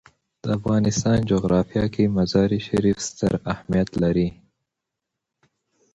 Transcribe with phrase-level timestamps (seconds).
[0.41, 4.29] د افغانستان جغرافیه کې مزارشریف ستر اهمیت لري.